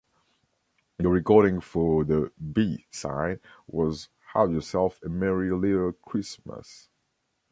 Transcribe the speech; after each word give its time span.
The 0.97 1.07
recording 1.09 1.61
for 1.61 2.03
the 2.03 2.31
"B" 2.53 2.87
side 2.89 3.39
was 3.67 4.09
"Have 4.33 4.51
Yourself 4.51 4.99
a 5.05 5.09
Merry 5.09 5.51
Little 5.55 5.91
Christmas". 5.91 6.89